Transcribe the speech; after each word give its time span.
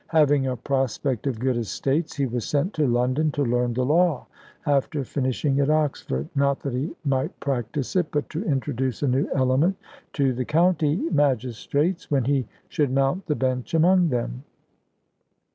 Having 0.07 0.47
a 0.47 0.57
prospect 0.57 1.27
of 1.27 1.39
good 1.39 1.55
estates, 1.55 2.15
he 2.15 2.25
was 2.25 2.43
sent 2.43 2.73
to 2.73 2.87
London 2.87 3.29
to 3.33 3.43
learn 3.43 3.75
the 3.75 3.85
law, 3.85 4.25
after 4.65 5.03
finishing 5.03 5.59
at 5.59 5.69
Oxford, 5.69 6.27
not 6.33 6.61
that 6.61 6.73
he 6.73 6.95
might 7.05 7.39
practise 7.39 7.95
it, 7.95 8.07
but 8.11 8.27
to 8.31 8.43
introduce 8.43 9.03
a 9.03 9.07
new 9.07 9.29
element 9.35 9.77
to 10.13 10.33
the 10.33 10.43
county 10.43 10.95
magistrates, 10.95 12.09
when 12.09 12.23
he 12.23 12.47
should 12.67 12.91
mount 12.91 13.27
the 13.27 13.35
bench 13.35 13.75
among 13.75 14.09
them. 14.09 14.43